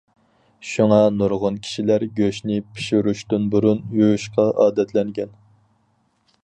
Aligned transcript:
شۇڭا 0.69 0.97
نۇرغۇن 1.17 1.59
كىشىلەر 1.67 2.05
گۆشنى 2.21 2.57
پىشۇرۇشتىن 2.79 3.47
بۇرۇن 3.55 3.85
يۇيۇشقا 4.01 4.49
ئادەتلەنگەن. 4.65 5.39